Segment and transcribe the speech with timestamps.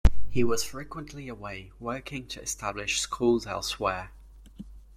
[0.31, 4.09] He was frequently away, working to establish schools elsewhere.